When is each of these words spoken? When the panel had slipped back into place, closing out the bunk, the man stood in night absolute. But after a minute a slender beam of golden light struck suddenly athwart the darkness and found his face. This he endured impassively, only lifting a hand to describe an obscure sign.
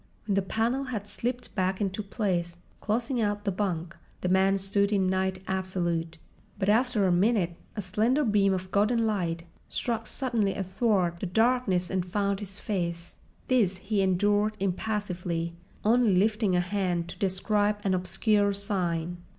When 0.25 0.33
the 0.33 0.41
panel 0.41 0.85
had 0.85 1.07
slipped 1.07 1.53
back 1.53 1.79
into 1.79 2.01
place, 2.01 2.57
closing 2.79 3.21
out 3.21 3.45
the 3.45 3.51
bunk, 3.51 3.95
the 4.21 4.29
man 4.29 4.57
stood 4.57 4.91
in 4.91 5.05
night 5.05 5.43
absolute. 5.47 6.17
But 6.57 6.69
after 6.69 7.05
a 7.05 7.11
minute 7.11 7.55
a 7.75 7.83
slender 7.83 8.23
beam 8.25 8.51
of 8.51 8.71
golden 8.71 9.05
light 9.05 9.43
struck 9.69 10.07
suddenly 10.07 10.55
athwart 10.55 11.19
the 11.19 11.27
darkness 11.27 11.91
and 11.91 12.03
found 12.03 12.39
his 12.39 12.57
face. 12.59 13.17
This 13.47 13.77
he 13.77 14.01
endured 14.01 14.57
impassively, 14.59 15.53
only 15.85 16.15
lifting 16.15 16.55
a 16.55 16.61
hand 16.61 17.07
to 17.09 17.19
describe 17.19 17.77
an 17.83 17.93
obscure 17.93 18.53
sign. 18.53 19.17